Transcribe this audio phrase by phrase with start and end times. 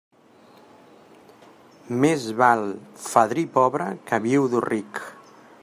[2.05, 2.63] Més val
[3.09, 5.05] fadrí pobre que viudo ric.